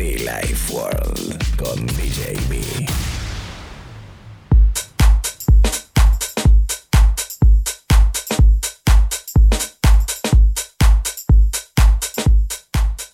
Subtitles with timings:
[0.00, 2.34] Be Life World con DJ.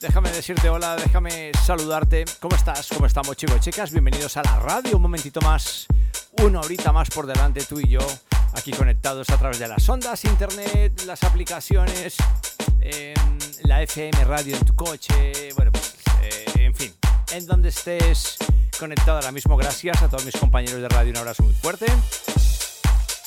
[0.00, 2.24] Déjame decirte hola, déjame saludarte.
[2.38, 2.86] ¿Cómo estás?
[2.94, 3.90] ¿Cómo estamos chicos chicas?
[3.90, 4.94] Bienvenidos a la radio.
[4.94, 5.88] Un momentito más,
[6.40, 8.06] una horita más por delante tú y yo,
[8.54, 12.14] aquí conectados a través de las ondas, internet, las aplicaciones,
[12.80, 13.16] em,
[13.64, 15.72] la FM radio en tu coche, bueno,
[17.32, 18.36] en donde estés
[18.78, 19.56] conectado ahora mismo.
[19.56, 21.86] Gracias a todos mis compañeros de radio, un abrazo muy fuerte.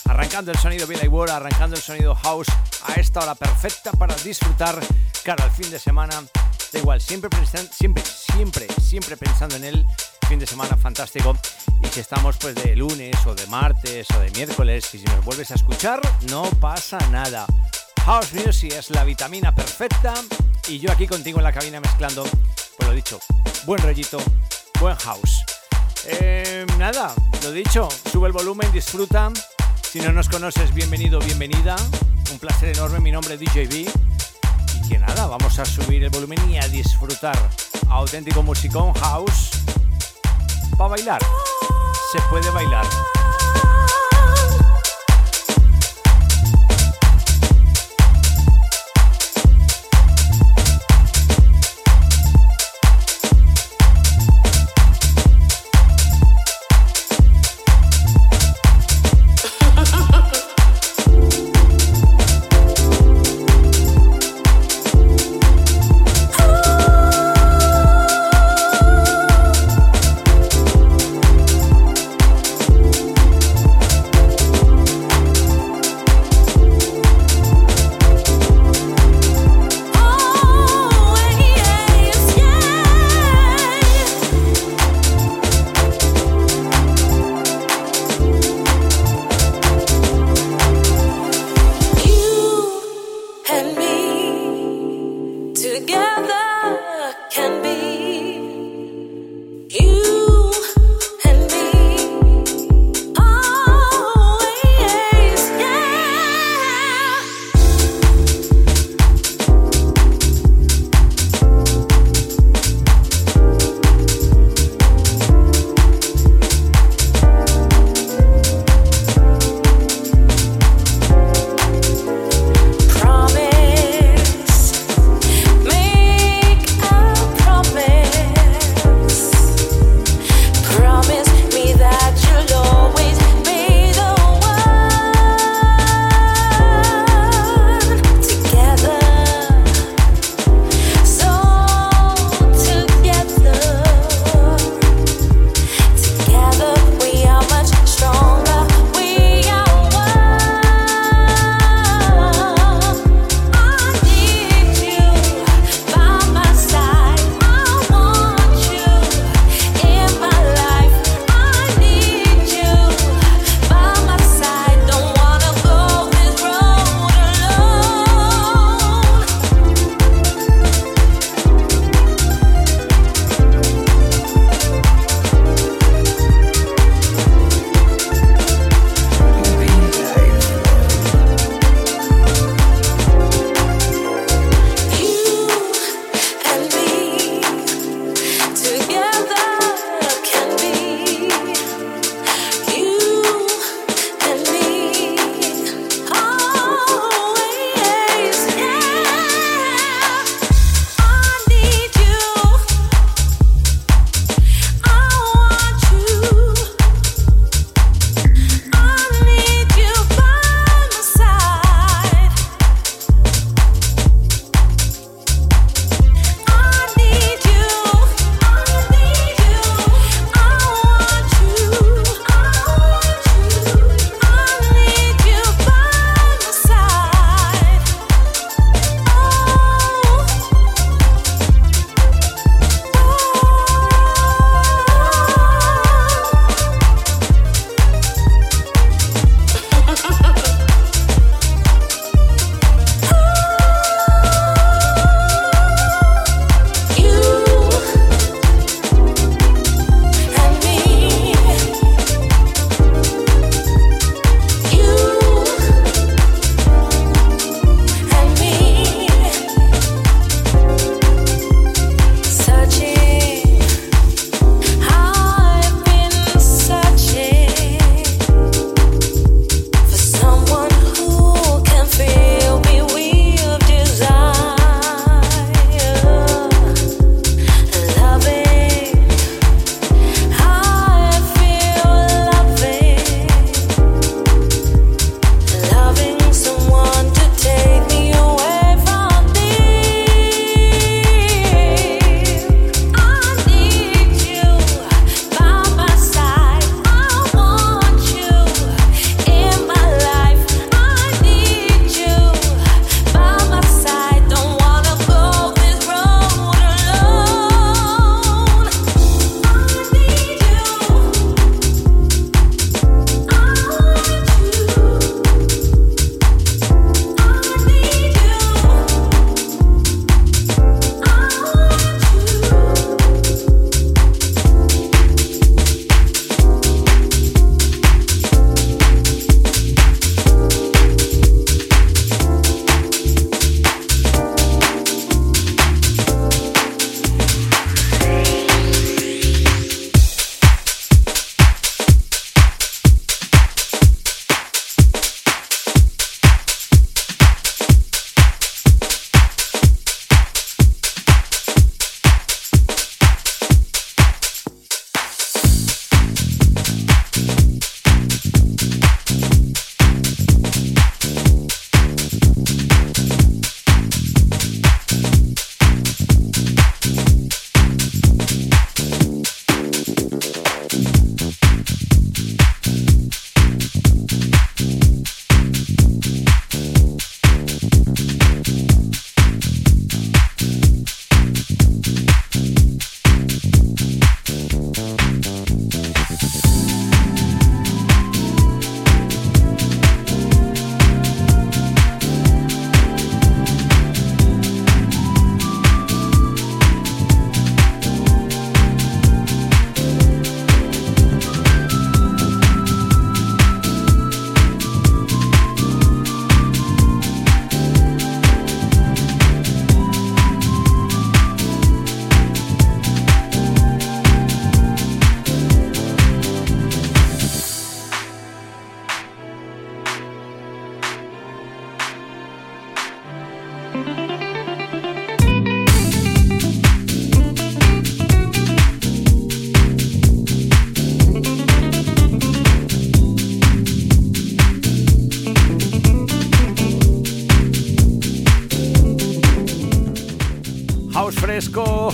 [0.06, 2.48] Arrancando el sonido Billy World, arrancando el sonido House
[2.88, 4.80] a esta hora perfecta para disfrutar
[5.24, 6.24] cara al fin de semana.
[6.72, 7.30] Da igual, siempre,
[7.72, 9.86] siempre, siempre, siempre pensando en el
[10.28, 11.36] fin de semana fantástico.
[11.84, 15.24] Y si estamos pues de lunes o de martes o de miércoles, y si nos
[15.26, 17.46] vuelves a escuchar, no pasa nada.
[18.06, 20.14] House Music es la vitamina perfecta
[20.68, 22.24] y yo aquí contigo en la cabina mezclando,
[22.86, 23.20] lo dicho,
[23.66, 24.20] buen rollito,
[24.80, 25.44] buen house.
[26.06, 27.14] Eh, nada,
[27.44, 29.30] lo dicho, sube el volumen, disfruta.
[29.82, 31.76] Si no nos conoces, bienvenido, bienvenida.
[32.32, 33.90] Un placer enorme, mi nombre es DJB.
[34.76, 37.38] Y que nada, vamos a subir el volumen y a disfrutar.
[37.90, 39.52] Auténtico musicón house.
[40.78, 41.22] Para bailar.
[42.12, 42.86] Se puede bailar.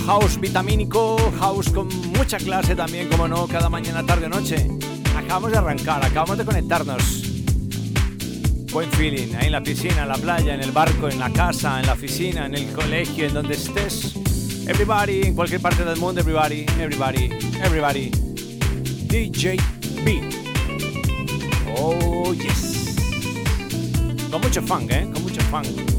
[0.06, 4.68] House vitamínico, house con mucha clase también, como no, cada mañana, tarde, noche.
[5.16, 7.22] Acabamos de arrancar, acabamos de conectarnos.
[8.72, 11.80] Buen feeling, ahí en la piscina, en la playa, en el barco, en la casa,
[11.80, 14.14] en la oficina, en el colegio, en donde estés.
[14.68, 17.30] Everybody, en cualquier parte del mundo, everybody, everybody,
[17.64, 18.10] everybody.
[19.08, 19.56] DJ
[20.04, 20.22] B.
[21.76, 22.94] Oh, yes.
[24.30, 25.08] Con mucho funk, ¿eh?
[25.12, 25.95] Con mucho funk.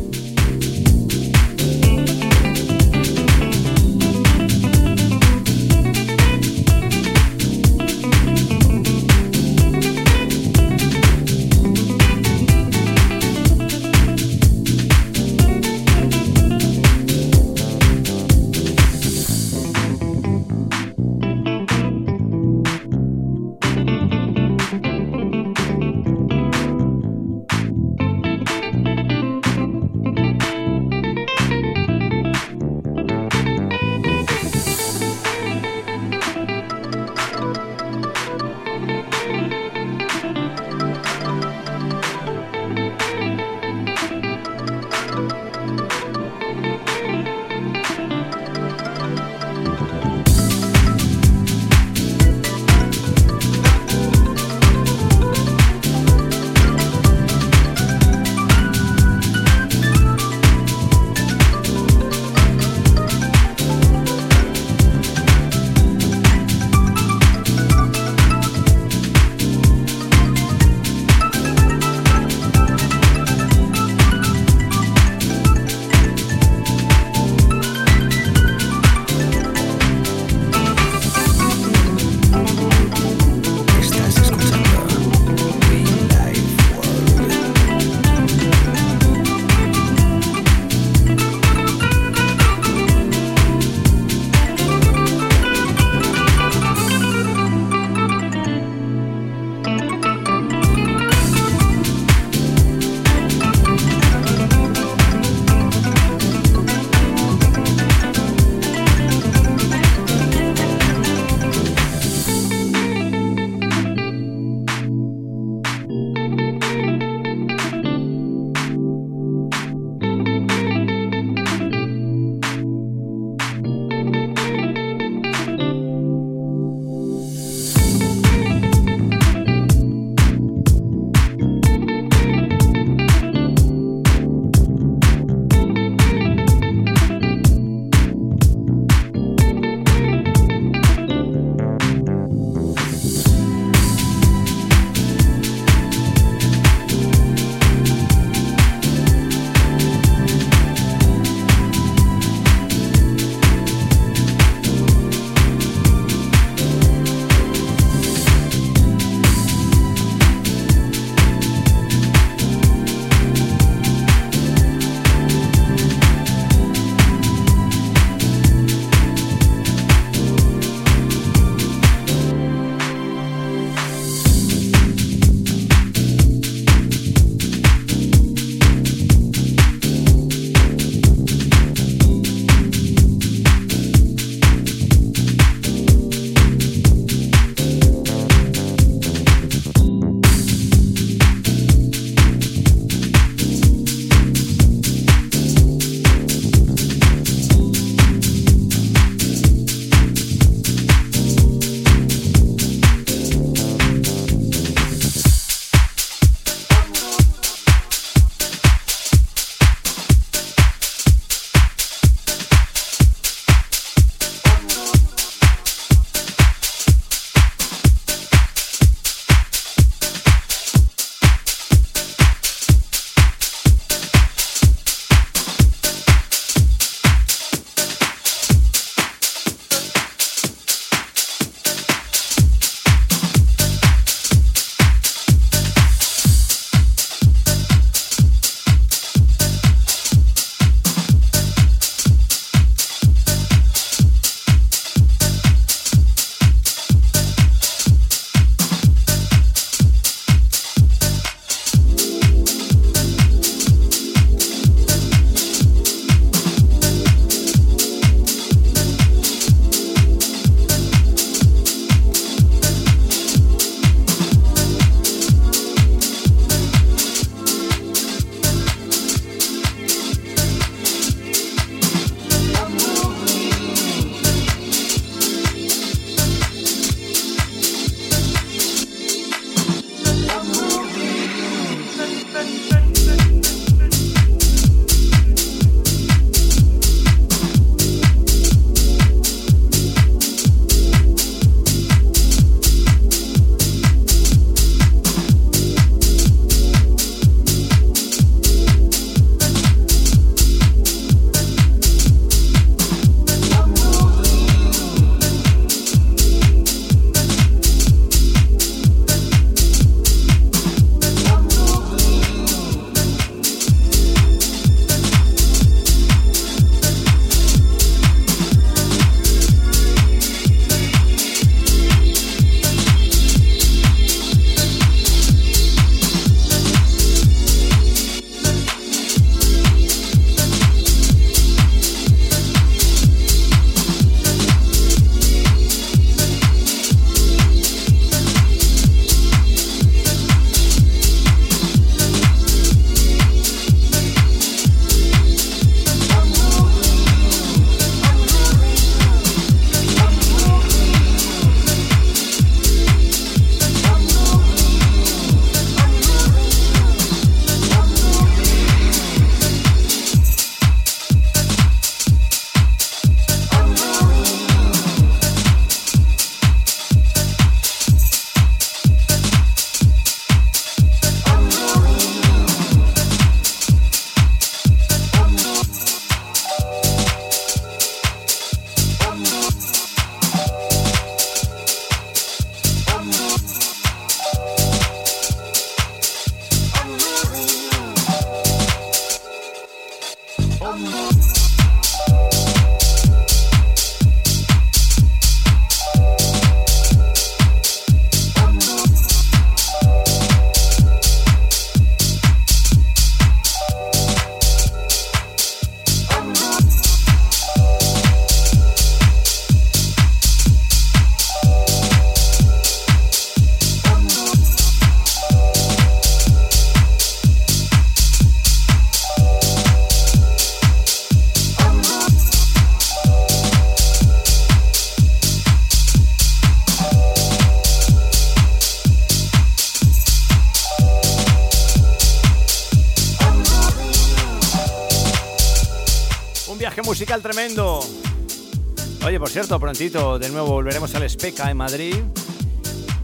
[439.40, 441.94] Cierto, prontito de nuevo volveremos al Especa en Madrid.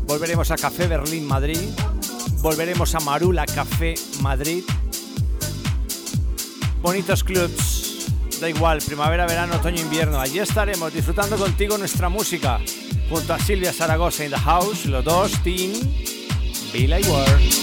[0.08, 1.60] Volveremos a Café Berlín Madrid.
[2.42, 4.64] Volveremos a Marula Café Madrid.
[6.82, 8.08] Bonitos clubs.
[8.42, 10.20] Da igual, primavera, verano, otoño, invierno.
[10.20, 12.60] Allí estaremos disfrutando contigo nuestra música.
[13.12, 15.72] Junto a Silvia Zaragoza in the house, los dos, Team
[16.74, 17.63] Billy Ward.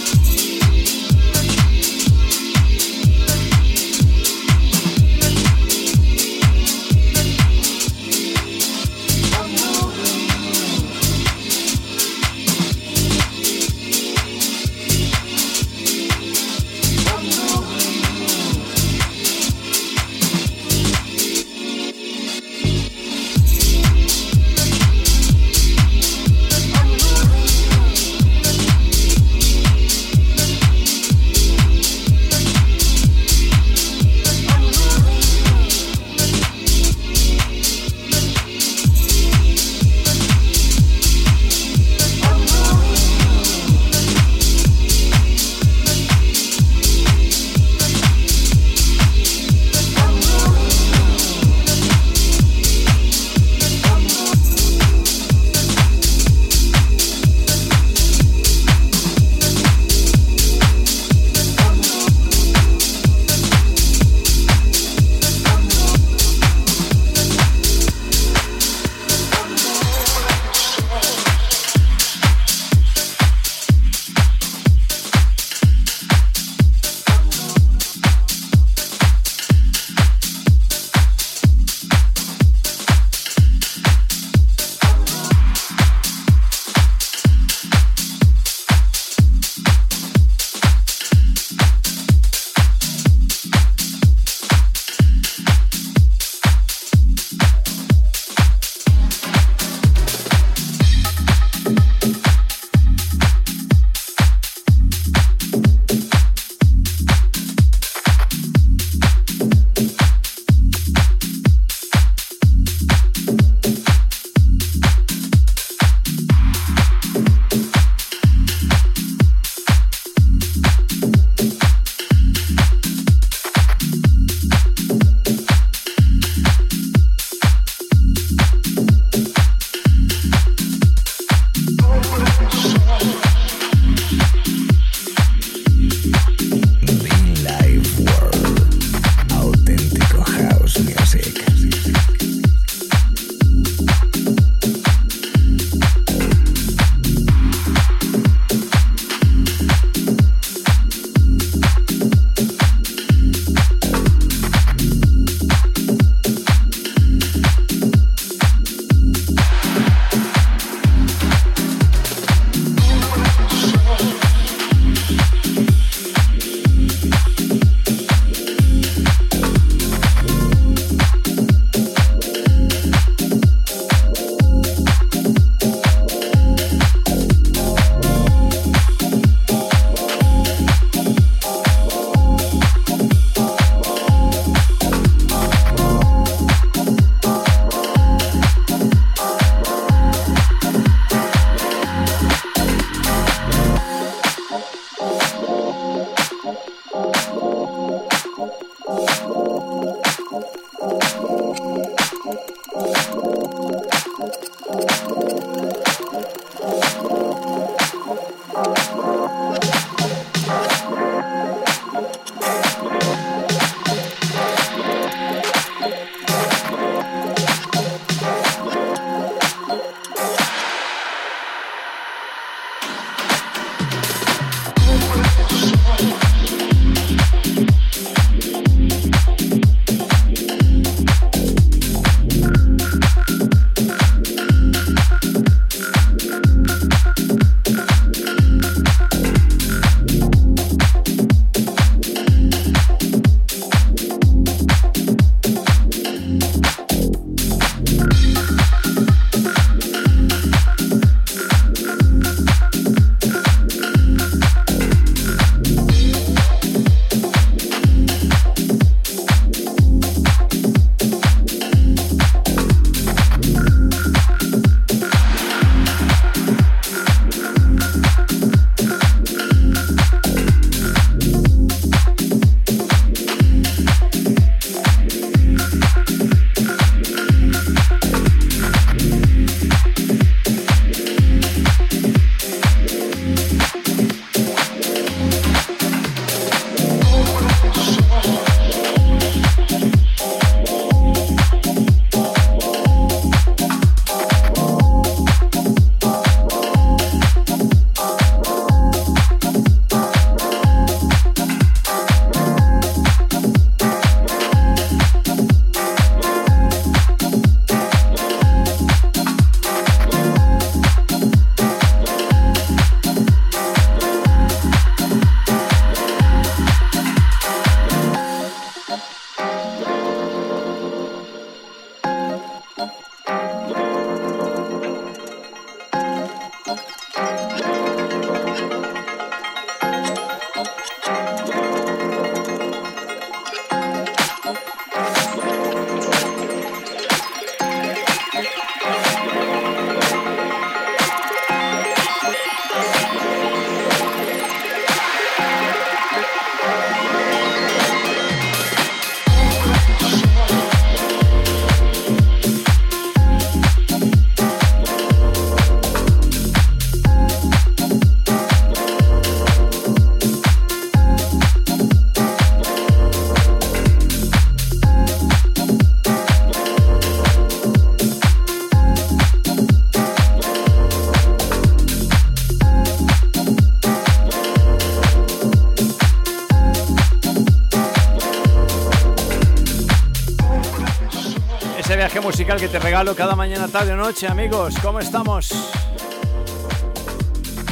[382.21, 384.75] musical que te regalo cada mañana, tarde o noche, amigos.
[384.81, 385.49] ¿Cómo estamos?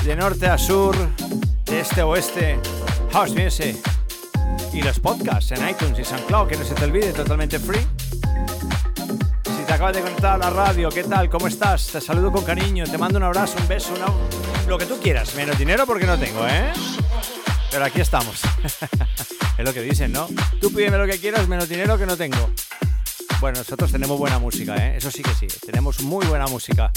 [0.03, 0.95] De norte a sur,
[1.65, 2.59] de este a oeste,
[3.11, 3.77] House Music
[4.73, 7.85] y los podcasts en iTunes y SoundCloud, que no se te olvide, totalmente free.
[9.45, 11.29] Si te acabas de conectar a la radio, ¿qué tal?
[11.29, 11.87] ¿Cómo estás?
[11.87, 13.93] Te saludo con cariño, te mando un abrazo, un beso,
[14.67, 15.35] lo que tú quieras.
[15.35, 16.71] Menos dinero porque no tengo, ¿eh?
[17.69, 18.41] Pero aquí estamos.
[19.57, 20.27] es lo que dicen, ¿no?
[20.59, 22.49] Tú pídeme lo que quieras, menos dinero que no tengo.
[23.39, 24.97] Bueno, nosotros tenemos buena música, ¿eh?
[24.97, 26.91] Eso sí que sí, tenemos muy buena música.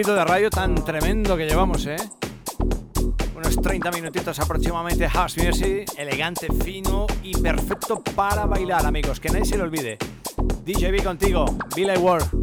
[0.00, 1.96] ¡Qué momentito de radio tan tremendo que llevamos, eh!
[3.36, 9.44] Unos 30 minutitos aproximadamente House Music, elegante, fino y perfecto para bailar, amigos, que nadie
[9.44, 9.98] se lo olvide.
[10.64, 11.44] DJB contigo,
[11.76, 12.39] Billy Ward.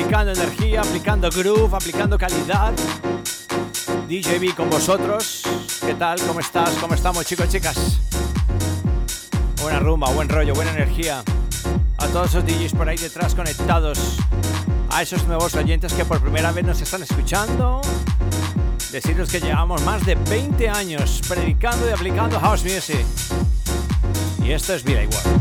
[0.00, 2.72] Aplicando energía, aplicando groove, aplicando calidad.
[4.08, 5.42] DJB con vosotros.
[5.84, 6.18] ¿Qué tal?
[6.22, 6.70] ¿Cómo estás?
[6.80, 7.98] ¿Cómo estamos chicos chicas?
[9.60, 11.22] Buena rumba, buen rollo, buena energía.
[11.98, 14.16] A todos esos DJs por ahí detrás conectados.
[14.88, 17.82] A esos nuevos oyentes que por primera vez nos están escuchando.
[18.90, 23.04] Deciros que llevamos más de 20 años predicando y aplicando house music.
[24.42, 25.39] Y esto es vida igual.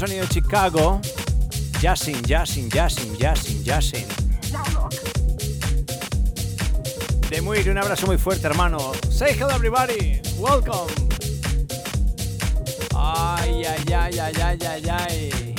[0.00, 0.98] Sonido Chicago.
[1.78, 4.06] Jazzing, jazzing, jazzing, jazzing, jazzing.
[7.28, 8.92] De muy un abrazo muy fuerte, hermano.
[9.10, 10.22] Say hello, everybody.
[10.38, 10.90] Welcome.
[12.96, 15.49] Ay, ay, ay, ay, ay, ay.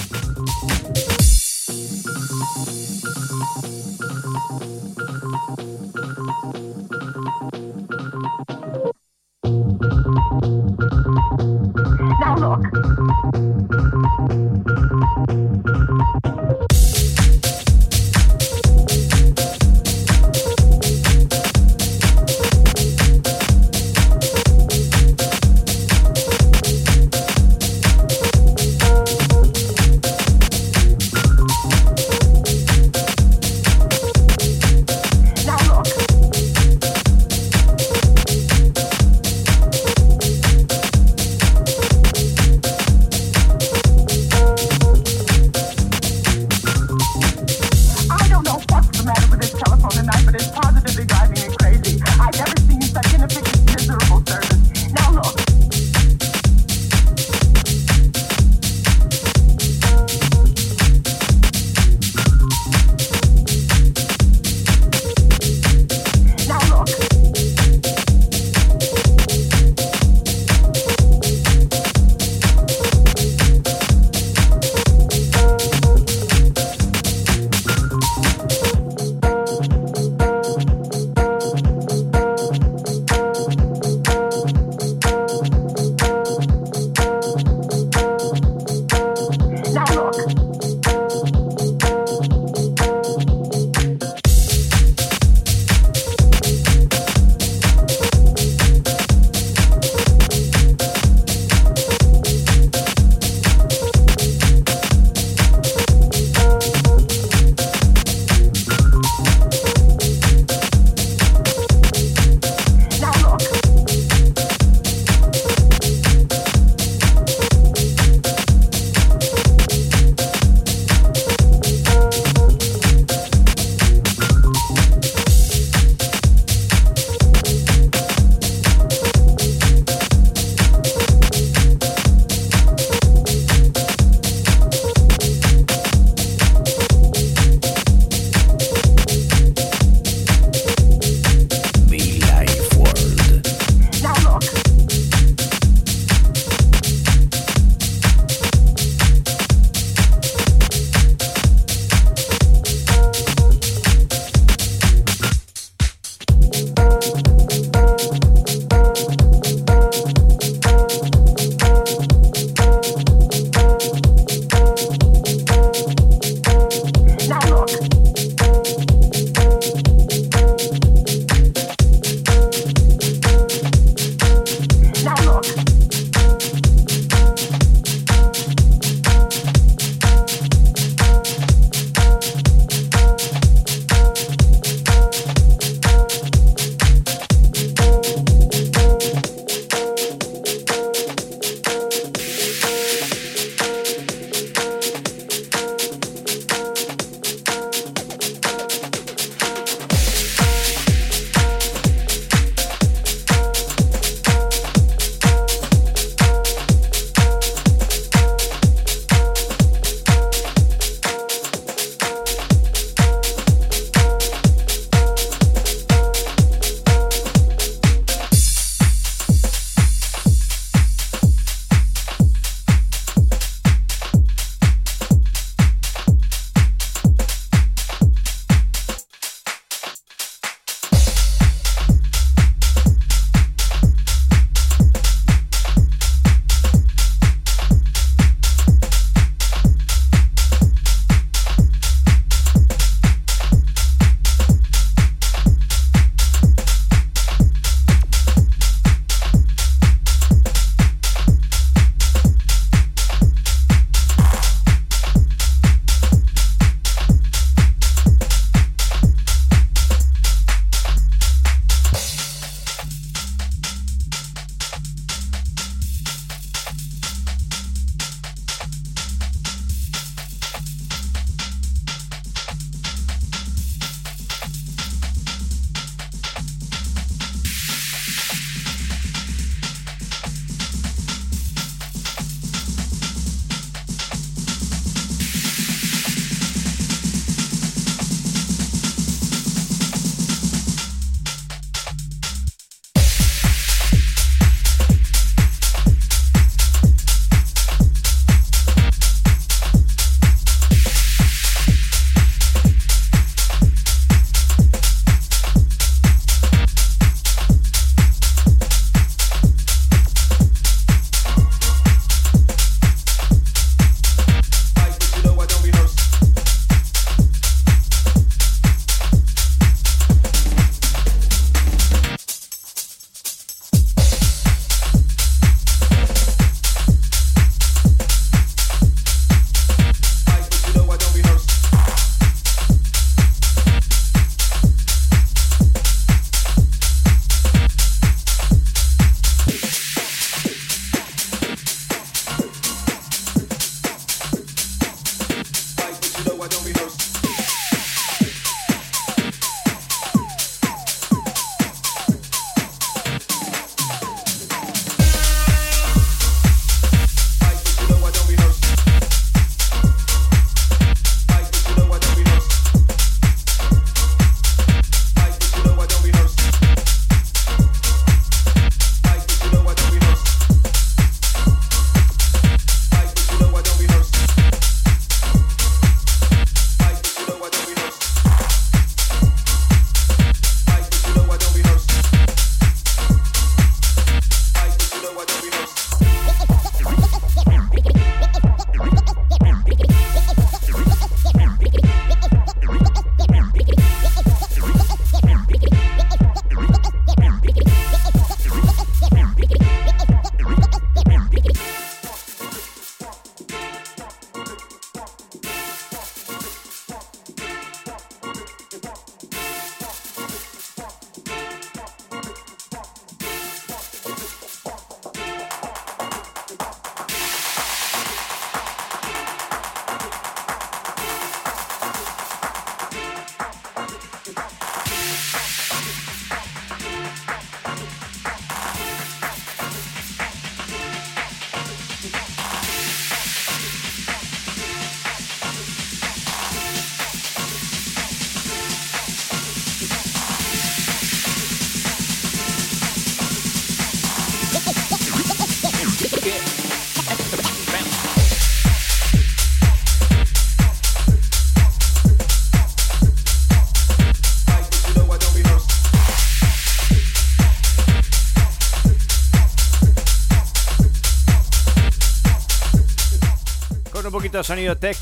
[464.32, 464.98] Poquito de sonido tech,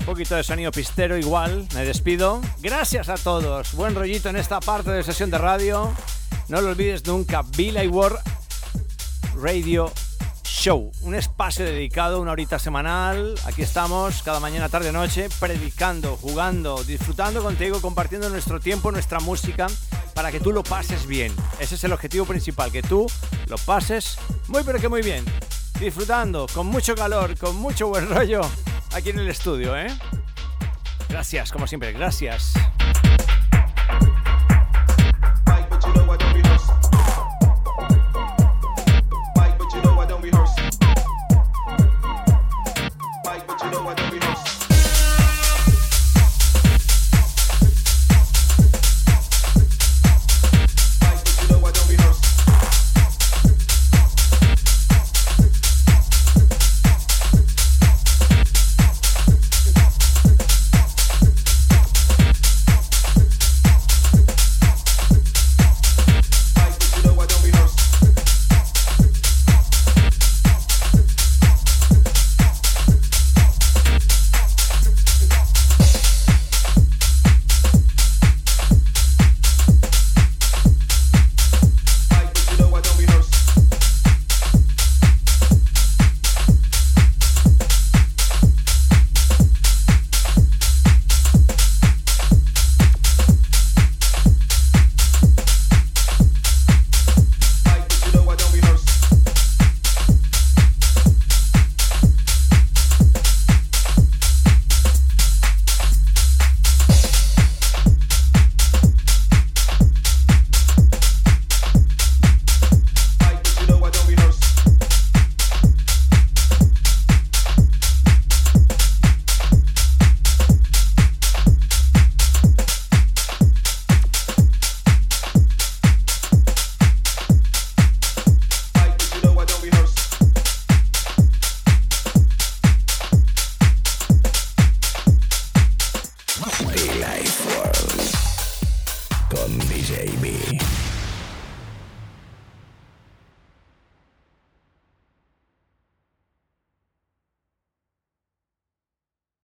[0.00, 2.40] un poquito de sonido pistero igual, me despido.
[2.58, 5.94] Gracias a todos, buen rollito en esta parte de sesión de radio.
[6.48, 8.18] No lo olvides nunca, Billy Ward
[9.36, 9.92] Radio
[10.42, 13.36] Show, un espacio dedicado, una horita semanal.
[13.44, 19.68] Aquí estamos, cada mañana, tarde, noche, predicando, jugando, disfrutando contigo, compartiendo nuestro tiempo, nuestra música,
[20.12, 21.32] para que tú lo pases bien.
[21.60, 23.06] Ese es el objetivo principal, que tú
[23.46, 25.24] lo pases muy, pero que muy bien.
[25.80, 28.40] Disfrutando, con mucho calor, con mucho buen rollo,
[28.94, 29.88] aquí en el estudio, ¿eh?
[31.08, 32.54] Gracias, como siempre, gracias.